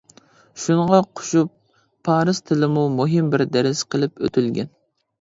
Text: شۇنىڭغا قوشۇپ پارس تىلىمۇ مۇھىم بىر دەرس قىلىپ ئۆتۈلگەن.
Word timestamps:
شۇنىڭغا 0.63 1.01
قوشۇپ 1.19 1.51
پارس 2.09 2.43
تىلىمۇ 2.49 2.89
مۇھىم 2.97 3.31
بىر 3.37 3.47
دەرس 3.55 3.89
قىلىپ 3.95 4.21
ئۆتۈلگەن. 4.27 4.79